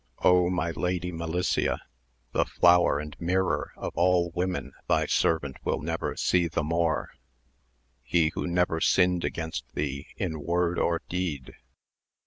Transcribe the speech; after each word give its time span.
my 0.23 0.71
Lady 0.71 1.11
Melicia, 1.11 1.77
the 2.31 2.39
AMAM8 2.39 2.41
OF 2.41 2.41
GAUL 2.41 2.45
307 2.45 2.45
flower 2.59 2.99
and 2.99 3.15
mirror 3.21 3.71
of 3.77 3.91
all 3.95 4.31
women 4.33 4.71
thy 4.87 5.05
servant 5.05 5.57
will 5.63 5.79
never 5.79 6.15
seee 6.17 6.47
the 6.51 6.63
more, 6.63 7.11
he 8.01 8.29
who 8.29 8.47
never 8.47 8.81
sinned 8.81 9.23
against 9.23 9.75
thee 9.75 10.07
in 10.17 10.39
word 10.41 10.79
nor 10.79 11.01
deed 11.07 11.53